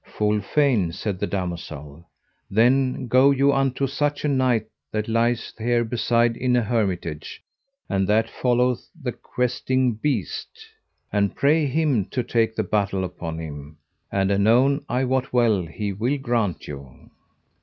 [0.03, 2.09] Full fain, said the damosel.
[2.49, 7.43] Then go you unto such a knight that lieth here beside in an hermitage,
[7.87, 10.49] and that followeth the Questing Beast,
[11.13, 13.77] and pray him to take the battle upon him,
[14.11, 17.11] and anon I wot well he will grant you.